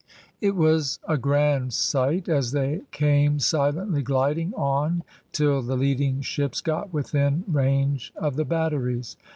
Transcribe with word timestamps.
It 0.41 0.55
was 0.55 0.97
a 1.07 1.15
grand 1.15 1.73
sight 1.73 2.27
as 2.27 2.53
they 2.53 2.81
came 2.89 3.37
silently 3.37 4.01
gliding 4.01 4.51
on 4.55 5.03
till 5.31 5.61
the 5.61 5.77
leading 5.77 6.21
ships 6.21 6.59
got 6.59 6.91
within 6.91 7.43
range 7.45 8.11
of 8.15 8.35
the 8.35 8.45
batteries. 8.45 9.15